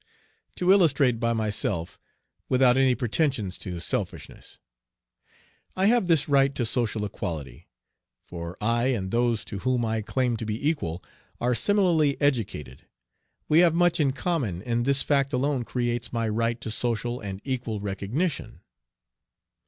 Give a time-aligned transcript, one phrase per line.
[0.55, 1.99] To illustrate by myself,
[2.49, 4.57] without any pretensions to selfishness.
[5.75, 7.67] I have this right to social equality,
[8.23, 11.03] for I and those to whom I claim to be equal
[11.39, 12.87] are similarly educated.
[13.47, 17.39] We have much in common, and this fact alone creates my right to social and
[17.43, 18.61] equal recognition.